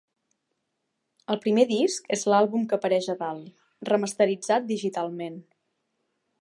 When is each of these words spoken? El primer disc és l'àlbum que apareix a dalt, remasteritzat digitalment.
El 1.33 1.39
primer 1.43 1.65
disc 1.73 2.09
és 2.17 2.23
l'àlbum 2.33 2.65
que 2.71 2.79
apareix 2.79 3.11
a 3.15 3.17
dalt, 3.21 3.53
remasteritzat 3.93 4.69
digitalment. 4.75 5.41